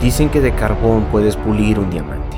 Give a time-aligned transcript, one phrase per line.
[0.00, 2.36] Dicen que de carbón puedes pulir un diamante,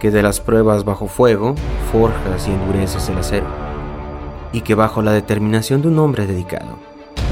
[0.00, 1.54] que de las pruebas bajo fuego
[1.92, 3.46] forjas y endureces el acero,
[4.52, 6.78] y que bajo la determinación de un hombre dedicado,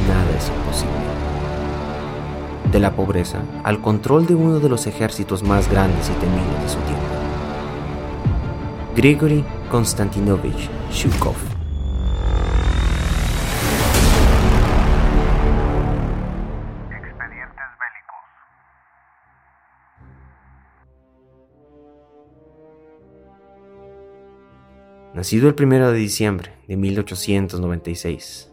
[0.06, 0.94] nada es imposible.
[2.70, 6.68] De la pobreza al control de uno de los ejércitos más grandes y temidos de
[6.68, 7.02] su tiempo.
[8.94, 11.49] Grigory Konstantinovich Shukov
[25.20, 28.50] nacido el 1 de diciembre de 1896,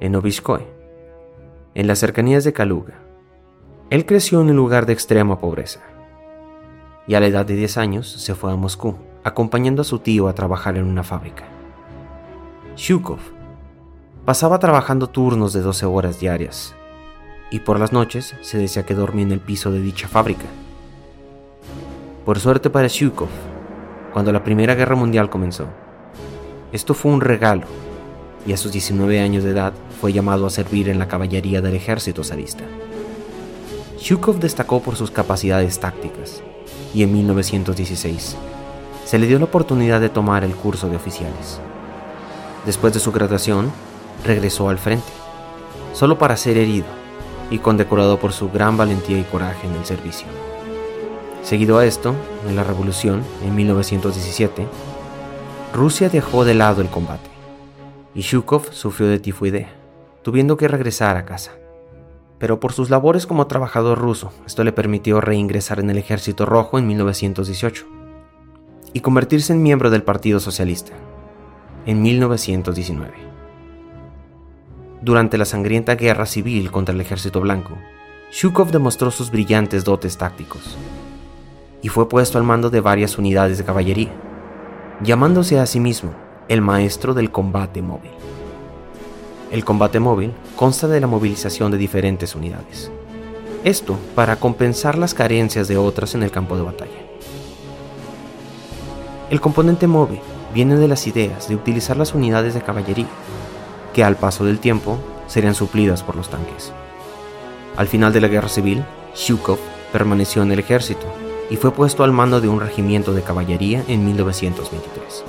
[0.00, 0.66] en Novishkoe,
[1.74, 3.02] en las cercanías de Kaluga.
[3.90, 5.82] Él creció en un lugar de extrema pobreza
[7.06, 10.28] y a la edad de 10 años se fue a Moscú, acompañando a su tío
[10.28, 11.44] a trabajar en una fábrica.
[12.74, 13.20] Shukov
[14.24, 16.74] pasaba trabajando turnos de 12 horas diarias
[17.50, 20.46] y por las noches se decía que dormía en el piso de dicha fábrica.
[22.24, 23.28] Por suerte para Shukov,
[24.12, 25.66] cuando la Primera Guerra Mundial comenzó.
[26.72, 27.66] Esto fue un regalo
[28.46, 31.74] y a sus 19 años de edad fue llamado a servir en la caballería del
[31.74, 32.64] ejército zarista.
[33.98, 36.42] Shukov destacó por sus capacidades tácticas
[36.94, 38.36] y en 1916
[39.04, 41.60] se le dio la oportunidad de tomar el curso de oficiales.
[42.66, 43.72] Después de su graduación,
[44.24, 45.06] regresó al frente,
[45.94, 46.86] solo para ser herido
[47.50, 50.26] y condecorado por su gran valentía y coraje en el servicio.
[51.42, 52.14] Seguido a esto,
[52.46, 54.66] en la revolución, en 1917,
[55.72, 57.30] Rusia dejó de lado el combate
[58.14, 59.70] y Shukov sufrió de tifoidea,
[60.22, 61.52] tuviendo que regresar a casa.
[62.38, 66.78] Pero por sus labores como trabajador ruso, esto le permitió reingresar en el Ejército Rojo
[66.78, 67.86] en 1918
[68.92, 70.92] y convertirse en miembro del Partido Socialista
[71.86, 73.12] en 1919.
[75.00, 77.78] Durante la sangrienta guerra civil contra el Ejército Blanco,
[78.32, 80.76] Shukov demostró sus brillantes dotes tácticos
[81.82, 84.10] y fue puesto al mando de varias unidades de caballería,
[85.02, 86.12] llamándose a sí mismo
[86.48, 88.10] el maestro del combate móvil.
[89.50, 92.90] El combate móvil consta de la movilización de diferentes unidades.
[93.64, 96.98] Esto para compensar las carencias de otras en el campo de batalla.
[99.30, 100.20] El componente móvil
[100.54, 103.08] viene de las ideas de utilizar las unidades de caballería,
[103.92, 106.72] que al paso del tiempo serían suplidas por los tanques.
[107.76, 108.84] Al final de la guerra civil,
[109.14, 109.58] Shukov
[109.92, 111.06] permaneció en el ejército
[111.50, 115.24] y fue puesto al mando de un regimiento de caballería en 1923.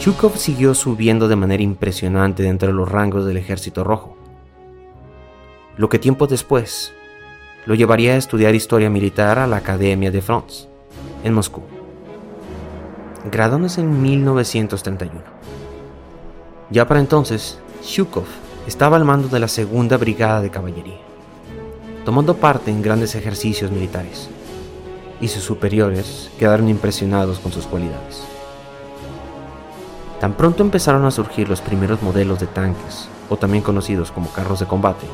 [0.00, 4.16] Shukov siguió subiendo de manera impresionante dentro de los rangos del Ejército Rojo,
[5.76, 6.92] lo que tiempo después
[7.64, 10.68] lo llevaría a estudiar historia militar a la Academia de France,
[11.24, 11.62] en Moscú,
[13.30, 15.20] graduándose en 1931.
[16.70, 18.26] Ya para entonces, Shukov
[18.66, 21.00] estaba al mando de la Segunda Brigada de Caballería,
[22.04, 24.28] tomando parte en grandes ejercicios militares
[25.20, 28.24] y sus superiores quedaron impresionados con sus cualidades.
[30.20, 34.60] Tan pronto empezaron a surgir los primeros modelos de tanques, o también conocidos como carros
[34.60, 35.06] de combate,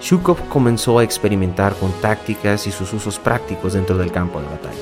[0.00, 4.76] Shukov comenzó a experimentar con tácticas y sus usos prácticos dentro del campo de batalla.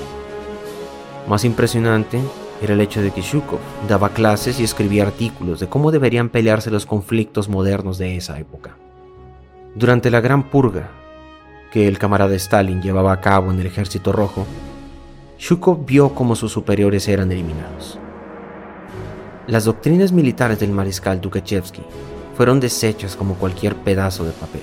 [1.27, 2.21] Más impresionante
[2.63, 6.71] era el hecho de que Shukov daba clases y escribía artículos de cómo deberían pelearse
[6.71, 8.77] los conflictos modernos de esa época.
[9.75, 10.91] Durante la Gran Purga,
[11.73, 14.47] que el camarada Stalin llevaba a cabo en el Ejército Rojo,
[15.39, 17.99] Shukov vio cómo sus superiores eran eliminados.
[19.47, 21.83] Las doctrinas militares del mariscal Tukhachevsky
[22.37, 24.63] fueron deshechas como cualquier pedazo de papel.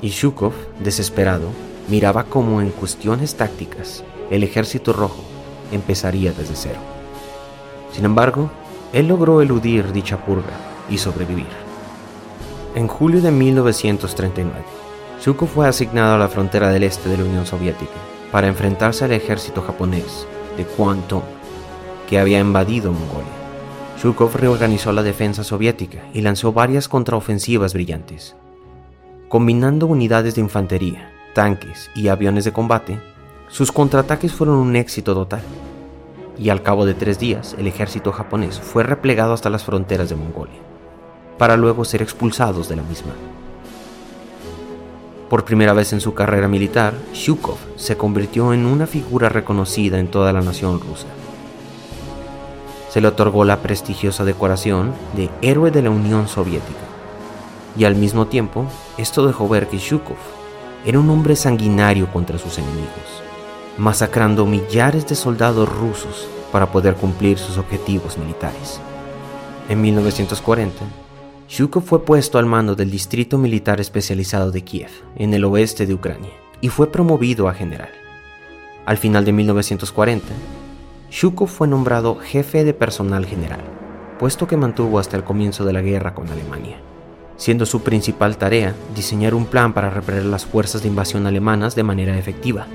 [0.00, 0.52] Y Shukov,
[0.82, 1.48] desesperado,
[1.88, 5.22] miraba cómo en cuestiones tácticas el Ejército Rojo
[5.72, 6.80] empezaría desde cero.
[7.92, 8.50] Sin embargo,
[8.92, 10.52] él logró eludir dicha purga
[10.88, 11.46] y sobrevivir.
[12.74, 14.81] En julio de 1939,
[15.22, 17.92] Shukov fue asignado a la frontera del este de la Unión Soviética
[18.32, 21.22] para enfrentarse al ejército japonés de Kwantung,
[22.08, 23.30] que había invadido Mongolia.
[24.02, 28.34] Shukov reorganizó la defensa soviética y lanzó varias contraofensivas brillantes.
[29.28, 32.98] Combinando unidades de infantería, tanques y aviones de combate,
[33.46, 35.42] sus contraataques fueron un éxito total.
[36.36, 40.16] Y al cabo de tres días, el ejército japonés fue replegado hasta las fronteras de
[40.16, 40.58] Mongolia,
[41.38, 43.12] para luego ser expulsados de la misma.
[45.32, 50.08] Por primera vez en su carrera militar, Shukov se convirtió en una figura reconocida en
[50.08, 51.06] toda la nación rusa.
[52.90, 56.84] Se le otorgó la prestigiosa decoración de Héroe de la Unión Soviética.
[57.78, 58.66] Y al mismo tiempo,
[58.98, 60.18] esto dejó ver que Shukov
[60.84, 63.22] era un hombre sanguinario contra sus enemigos,
[63.78, 68.82] masacrando millares de soldados rusos para poder cumplir sus objetivos militares.
[69.70, 70.84] En 1940,
[71.52, 75.92] Shukov fue puesto al mando del Distrito Militar Especializado de Kiev, en el oeste de
[75.92, 76.30] Ucrania,
[76.62, 77.90] y fue promovido a general.
[78.86, 80.28] Al final de 1940,
[81.10, 83.60] Shukov fue nombrado jefe de personal general,
[84.18, 86.78] puesto que mantuvo hasta el comienzo de la guerra con Alemania,
[87.36, 91.82] siendo su principal tarea diseñar un plan para repeler las fuerzas de invasión alemanas de
[91.82, 92.66] manera efectiva.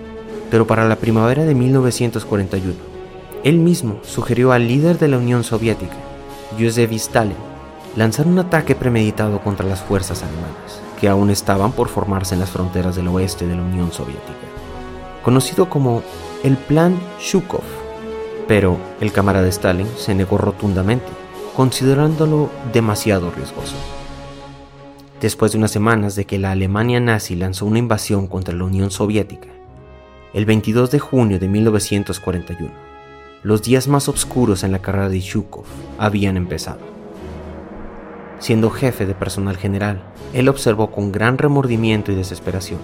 [0.51, 2.75] Pero para la primavera de 1941,
[3.43, 5.97] él mismo sugirió al líder de la Unión Soviética,
[6.59, 7.46] Joseph Stalin,
[7.97, 12.51] lanzar un ataque premeditado contra las fuerzas alemanas, que aún estaban por formarse en las
[12.51, 14.21] fronteras del oeste de la Unión Soviética,
[15.23, 16.03] conocido como
[16.43, 17.63] el Plan Shukov.
[18.47, 21.07] Pero el camarada Stalin se negó rotundamente,
[21.55, 23.75] considerándolo demasiado riesgoso.
[25.19, 28.91] Después de unas semanas de que la Alemania nazi lanzó una invasión contra la Unión
[28.91, 29.49] Soviética,
[30.35, 32.71] el 22 de junio de 1941,
[33.41, 35.65] los días más oscuros en la carrera de Shukov
[35.97, 36.96] habían empezado.
[38.39, 40.01] Siendo jefe de personal general,
[40.33, 42.79] él observó con gran remordimiento y desesperación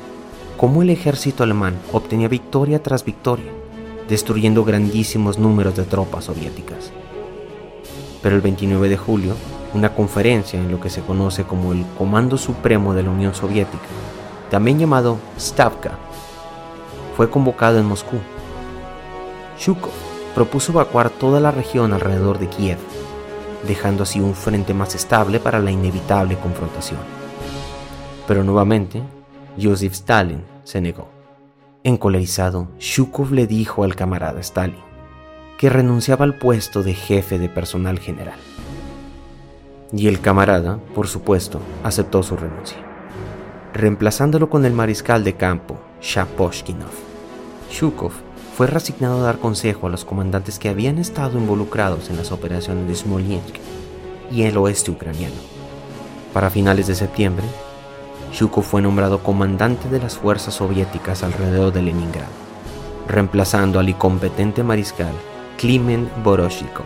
[0.57, 3.51] cómo el ejército alemán obtenía victoria tras victoria,
[4.09, 6.91] destruyendo grandísimos números de tropas soviéticas.
[8.21, 9.35] Pero el 29 de julio,
[9.73, 13.83] una conferencia en lo que se conoce como el Comando Supremo de la Unión Soviética,
[14.49, 15.97] también llamado Stavka,
[17.15, 18.17] fue convocado en Moscú.
[19.59, 19.91] Shukov
[20.33, 22.77] propuso evacuar toda la región alrededor de Kiev
[23.67, 26.99] dejando así un frente más estable para la inevitable confrontación.
[28.27, 29.01] Pero nuevamente,
[29.61, 31.09] Joseph Stalin se negó.
[31.83, 34.93] Encolerizado, Shukov le dijo al camarada Stalin
[35.57, 38.37] que renunciaba al puesto de jefe de personal general.
[39.93, 42.79] Y el camarada, por supuesto, aceptó su renuncia,
[43.73, 46.91] reemplazándolo con el mariscal de campo, Shaposhkinov.
[47.71, 48.11] Shukov
[48.55, 52.87] fue resignado a dar consejo a los comandantes que habían estado involucrados en las operaciones
[52.87, 53.55] de Smolensk
[54.31, 55.35] y el oeste ucraniano.
[56.33, 57.45] Para finales de septiembre,
[58.31, 62.31] Shukov fue nombrado comandante de las fuerzas soviéticas alrededor de Leningrado,
[63.07, 65.13] reemplazando al incompetente mariscal
[65.57, 66.85] Klimen Boroshikov.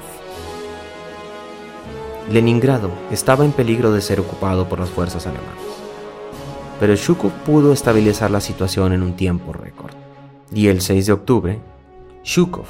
[2.31, 5.55] Leningrado estaba en peligro de ser ocupado por las fuerzas alemanas,
[6.79, 10.06] pero Shukov pudo estabilizar la situación en un tiempo récord
[10.51, 11.59] y el 6 de octubre,
[12.23, 12.65] Shukov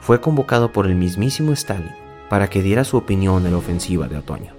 [0.00, 1.92] fue convocado por el mismísimo Stalin
[2.28, 4.52] para que diera su opinión en la ofensiva de otoño,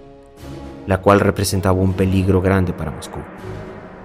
[0.88, 3.20] la cual representaba un peligro grande para Moscú.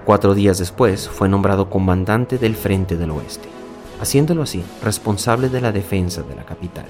[0.04, 3.48] Cuatro días después fue nombrado comandante del Frente del Oeste,
[4.00, 6.86] haciéndolo así responsable de la defensa de la capital.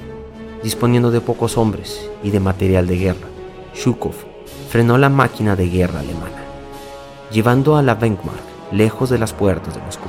[0.63, 3.29] Disponiendo de pocos hombres y de material de guerra,
[3.75, 4.15] Shukov
[4.69, 6.45] frenó la máquina de guerra alemana,
[7.33, 10.09] llevando a la Wehrmacht lejos de las puertas de Moscú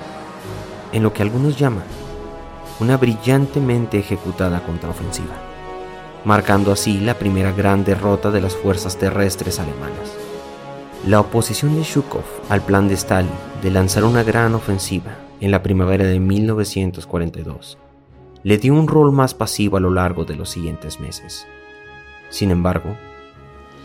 [0.97, 1.85] en lo que algunos llaman
[2.79, 5.35] una brillantemente ejecutada contraofensiva,
[6.25, 10.15] marcando así la primera gran derrota de las fuerzas terrestres alemanas.
[11.05, 15.61] La oposición de Shukov al plan de Stalin de lanzar una gran ofensiva en la
[15.61, 17.77] primavera de 1942
[18.43, 21.45] le dio un rol más pasivo a lo largo de los siguientes meses.
[22.29, 22.95] Sin embargo,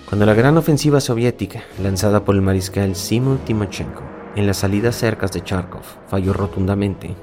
[0.08, 5.32] cuando la gran ofensiva soviética lanzada por el mariscal Simon Timochenko en las salidas cercas
[5.32, 7.14] de Charkov falló rotundamente.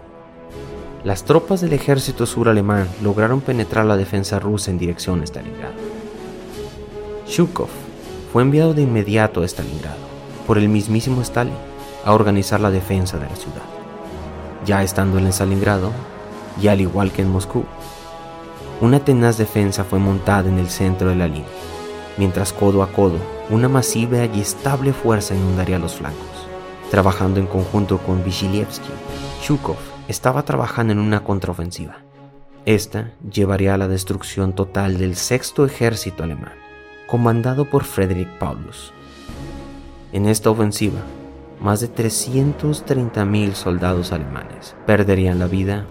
[1.03, 5.75] Las tropas del ejército sur alemán lograron penetrar la defensa rusa en dirección a Stalingrado.
[7.27, 7.69] Shukov
[8.31, 9.97] fue enviado de inmediato a Stalingrado
[10.45, 11.53] por el mismísimo Stalin
[12.05, 13.63] a organizar la defensa de la ciudad.
[14.65, 15.91] Ya estando en Stalingrado,
[16.61, 17.63] y al igual que en Moscú,
[18.81, 21.47] una tenaz defensa fue montada en el centro de la línea,
[22.17, 23.17] mientras codo a codo
[23.49, 26.47] una masiva y estable fuerza inundaría los flancos.
[26.91, 28.89] Trabajando en conjunto con Vigilievsky,
[29.43, 29.77] Shukov
[30.07, 31.97] estaba trabajando en una contraofensiva.
[32.65, 36.53] Esta llevaría a la destrucción total del sexto ejército alemán,
[37.05, 38.91] comandado por Friedrich Paulus.
[40.13, 40.99] En esta ofensiva,
[41.61, 45.85] más de 330.000 soldados alemanes perderían la vida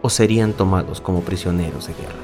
[0.00, 2.14] o serían tomados como prisioneros de guerra.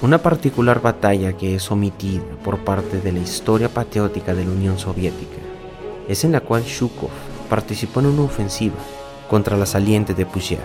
[0.00, 4.78] Una particular batalla que es omitida por parte de la historia patriótica de la Unión
[4.78, 5.38] Soviética
[6.06, 7.10] es en la cual Shukov
[7.48, 8.76] participó en una ofensiva
[9.28, 10.60] contra la saliente de Pushev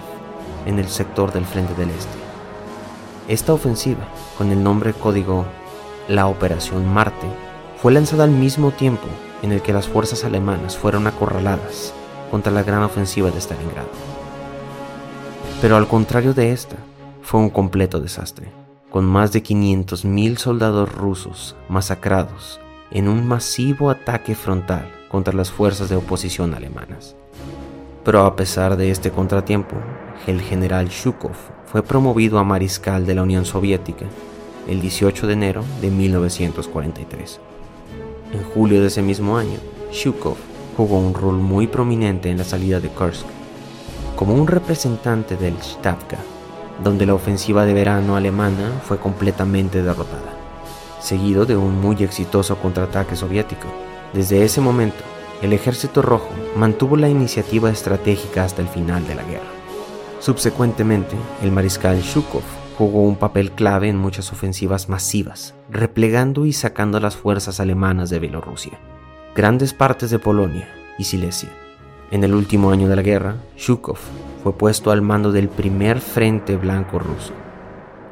[0.66, 2.18] en el sector del Frente del Este.
[3.28, 4.06] Esta ofensiva,
[4.38, 5.46] con el nombre código
[6.08, 7.28] la Operación Marte,
[7.82, 9.08] fue lanzada al mismo tiempo
[9.42, 11.94] en el que las fuerzas alemanas fueron acorraladas
[12.32, 13.90] contra la gran ofensiva de Stalingrado.
[15.62, 16.76] Pero al contrario de esta,
[17.22, 18.52] fue un completo desastre,
[18.90, 22.60] con más de 500.000 soldados rusos masacrados
[22.92, 27.16] en un masivo ataque frontal contra las fuerzas de oposición alemanas.
[28.04, 29.76] Pero a pesar de este contratiempo,
[30.26, 31.36] el general Shukov
[31.68, 34.08] fue promovido a mariscal de la Unión Soviética
[34.68, 37.40] el 18 de enero de 1943.
[38.34, 39.60] En julio de ese mismo año,
[39.92, 40.38] Shukov
[40.76, 43.28] jugó un rol muy prominente en la salida de Kursk,
[44.16, 46.18] como un representante del Stavka,
[46.84, 50.34] donde la ofensiva de verano alemana fue completamente derrotada,
[51.00, 53.93] seguido de un muy exitoso contraataque soviético.
[54.14, 55.04] Desde ese momento,
[55.42, 59.52] el Ejército Rojo mantuvo la iniciativa estratégica hasta el final de la guerra.
[60.20, 62.44] Subsecuentemente, el mariscal Shukov
[62.78, 68.10] jugó un papel clave en muchas ofensivas masivas, replegando y sacando a las fuerzas alemanas
[68.10, 68.80] de Bielorrusia,
[69.36, 71.50] grandes partes de Polonia y Silesia.
[72.12, 73.98] En el último año de la guerra, Shukov
[74.44, 77.34] fue puesto al mando del primer frente blanco ruso,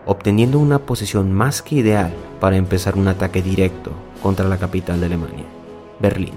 [0.07, 3.91] obteniendo una posición más que ideal para empezar un ataque directo
[4.23, 5.45] contra la capital de Alemania,
[6.01, 6.33] Berlín.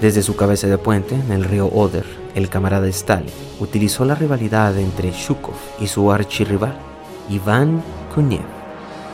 [0.00, 4.76] Desde su cabeza de puente, en el río Oder, el camarada Stalin utilizó la rivalidad
[4.78, 6.76] entre Shukov y su archirrival,
[7.30, 7.82] Iván
[8.14, 8.44] Kuniev,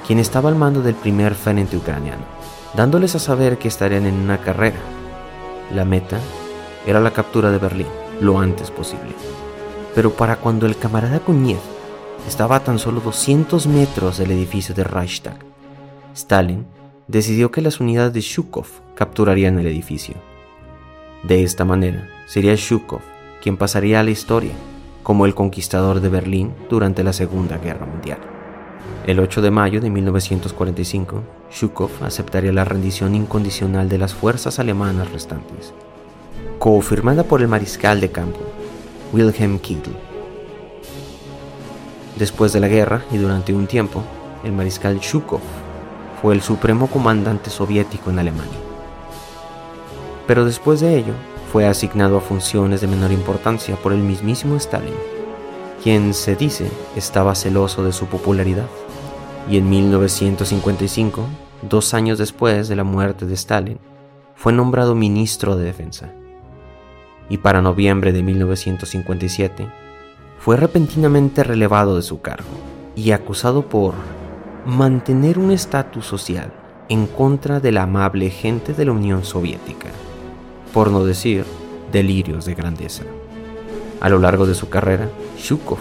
[0.06, 2.24] quien estaba al mando del primer frente ucraniano,
[2.74, 4.80] dándoles a saber que estarían en una carrera.
[5.72, 6.18] La meta
[6.84, 7.86] era la captura de Berlín
[8.20, 9.14] lo antes posible.
[9.94, 11.60] Pero para cuando el camarada Kuniev
[12.26, 15.36] estaba a tan solo 200 metros del edificio de Reichstag,
[16.14, 16.66] Stalin
[17.08, 20.14] decidió que las unidades de Shukov capturarían el edificio.
[21.22, 23.00] De esta manera, sería Shukov
[23.42, 24.52] quien pasaría a la historia
[25.02, 28.18] como el conquistador de Berlín durante la Segunda Guerra Mundial.
[29.06, 35.10] El 8 de mayo de 1945, Shukov aceptaría la rendición incondicional de las fuerzas alemanas
[35.10, 35.74] restantes,
[36.58, 38.40] confirmada por el mariscal de campo,
[39.12, 39.96] Wilhelm Keitel.
[42.16, 44.04] Después de la guerra y durante un tiempo,
[44.44, 45.40] el mariscal Shukov
[46.22, 48.58] fue el supremo comandante soviético en Alemania.
[50.28, 51.14] Pero después de ello,
[51.52, 54.94] fue asignado a funciones de menor importancia por el mismísimo Stalin,
[55.82, 58.68] quien se dice estaba celoso de su popularidad.
[59.50, 61.26] Y en 1955,
[61.68, 63.78] dos años después de la muerte de Stalin,
[64.36, 66.12] fue nombrado ministro de Defensa.
[67.28, 69.66] Y para noviembre de 1957,
[70.38, 72.48] fue repentinamente relevado de su cargo
[72.94, 73.94] y acusado por
[74.64, 76.52] mantener un estatus social
[76.88, 79.88] en contra de la amable gente de la Unión Soviética
[80.72, 81.44] por no decir
[81.90, 83.04] delirios de grandeza.
[84.00, 85.78] A lo largo de su carrera, Shukov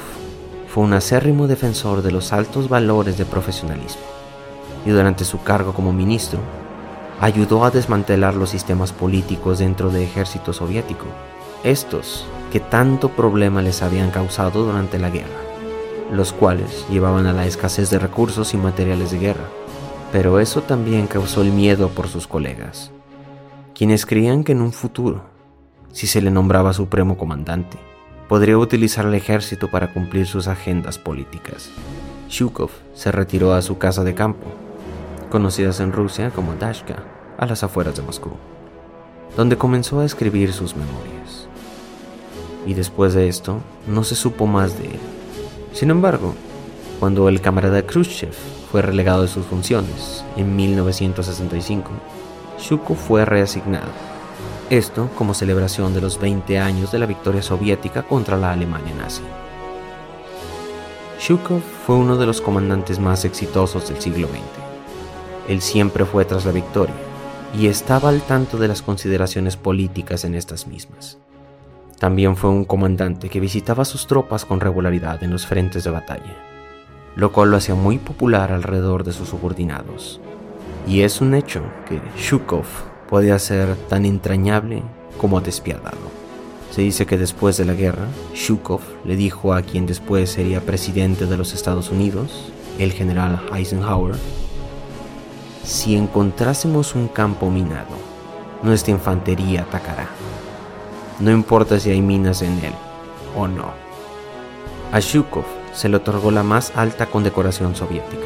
[0.67, 4.01] fue un acérrimo defensor de los altos valores de profesionalismo
[4.85, 6.39] y durante su cargo como ministro
[7.19, 11.05] ayudó a desmantelar los sistemas políticos dentro del ejército soviético,
[11.63, 15.50] estos que tanto problema les habían causado durante la guerra,
[16.11, 19.47] los cuales llevaban a la escasez de recursos y materiales de guerra,
[20.11, 22.91] pero eso también causó el miedo por sus colegas
[23.81, 25.23] quienes creían que en un futuro,
[25.91, 27.79] si se le nombraba supremo comandante,
[28.29, 31.71] podría utilizar el ejército para cumplir sus agendas políticas.
[32.29, 34.45] Shukov se retiró a su casa de campo,
[35.31, 37.03] conocidas en Rusia como Dashka,
[37.39, 38.29] a las afueras de Moscú,
[39.35, 41.47] donde comenzó a escribir sus memorias.
[42.67, 44.99] Y después de esto, no se supo más de él.
[45.73, 46.35] Sin embargo,
[46.99, 48.33] cuando el camarada Khrushchev
[48.71, 51.89] fue relegado de sus funciones en 1965,
[52.59, 53.89] Shukov fue reasignado.
[54.69, 59.21] Esto como celebración de los 20 años de la victoria soviética contra la Alemania nazi.
[61.19, 64.41] Shukov fue uno de los comandantes más exitosos del siglo XX.
[65.49, 66.95] Él siempre fue tras la victoria
[67.57, 71.17] y estaba al tanto de las consideraciones políticas en estas mismas.
[72.01, 75.91] También fue un comandante que visitaba a sus tropas con regularidad en los frentes de
[75.91, 76.35] batalla,
[77.15, 80.19] lo cual lo hacía muy popular alrededor de sus subordinados,
[80.87, 82.65] y es un hecho que Shukov
[83.07, 84.81] podía ser tan entrañable
[85.19, 85.99] como despiadado.
[86.71, 91.27] Se dice que después de la guerra, Shukov le dijo a quien después sería presidente
[91.27, 94.15] de los Estados Unidos, el general Eisenhower,
[95.63, 97.95] si encontrásemos un campo minado,
[98.63, 100.09] nuestra infantería atacará.
[101.21, 102.73] No importa si hay minas en él
[103.37, 103.71] o no.
[104.91, 108.25] A Shukov se le otorgó la más alta condecoración soviética,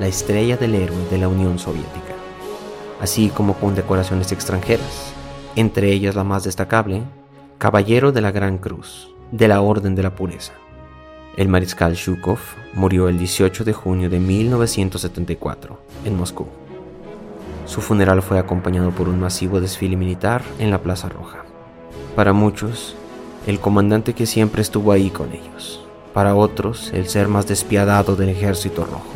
[0.00, 2.14] la estrella del héroe de la Unión Soviética,
[3.00, 5.12] así como con decoraciones extranjeras,
[5.54, 7.04] entre ellas la más destacable,
[7.58, 10.54] Caballero de la Gran Cruz, de la Orden de la Pureza.
[11.36, 12.40] El mariscal Shukov
[12.74, 16.46] murió el 18 de junio de 1974 en Moscú.
[17.64, 21.47] Su funeral fue acompañado por un masivo desfile militar en la Plaza Roja.
[22.18, 22.96] Para muchos,
[23.46, 25.86] el comandante que siempre estuvo ahí con ellos.
[26.12, 29.14] Para otros, el ser más despiadado del ejército rojo